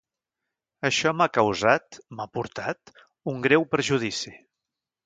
Això 0.89 1.11
m'ha 1.17 1.27
causat, 1.39 2.01
m'ha 2.17 2.27
portat, 2.39 2.95
un 3.35 3.47
greu 3.49 3.71
perjudici. 3.77 4.37